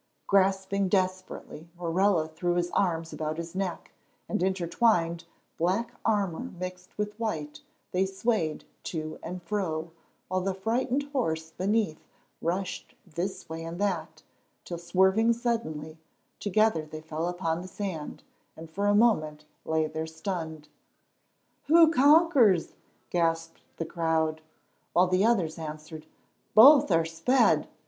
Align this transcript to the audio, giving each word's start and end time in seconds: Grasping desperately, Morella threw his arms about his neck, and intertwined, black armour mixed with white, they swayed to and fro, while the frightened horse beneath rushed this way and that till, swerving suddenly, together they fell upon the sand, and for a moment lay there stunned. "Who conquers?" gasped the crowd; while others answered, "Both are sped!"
Grasping 0.25 0.89
desperately, 0.89 1.69
Morella 1.77 2.27
threw 2.27 2.55
his 2.55 2.71
arms 2.71 3.13
about 3.13 3.37
his 3.37 3.53
neck, 3.53 3.91
and 4.27 4.41
intertwined, 4.41 5.25
black 5.59 5.91
armour 6.03 6.49
mixed 6.59 6.97
with 6.97 7.13
white, 7.19 7.61
they 7.91 8.03
swayed 8.07 8.65
to 8.81 9.19
and 9.21 9.43
fro, 9.43 9.91
while 10.27 10.41
the 10.41 10.55
frightened 10.55 11.03
horse 11.13 11.51
beneath 11.51 12.03
rushed 12.41 12.95
this 13.05 13.47
way 13.47 13.63
and 13.63 13.79
that 13.79 14.23
till, 14.65 14.79
swerving 14.79 15.33
suddenly, 15.33 15.99
together 16.39 16.83
they 16.87 17.01
fell 17.01 17.27
upon 17.27 17.61
the 17.61 17.67
sand, 17.67 18.23
and 18.57 18.71
for 18.71 18.87
a 18.87 18.95
moment 18.95 19.45
lay 19.65 19.85
there 19.85 20.07
stunned. 20.07 20.67
"Who 21.65 21.91
conquers?" 21.93 22.73
gasped 23.11 23.61
the 23.77 23.85
crowd; 23.85 24.41
while 24.93 25.11
others 25.23 25.59
answered, 25.59 26.07
"Both 26.55 26.89
are 26.89 27.05
sped!" 27.05 27.67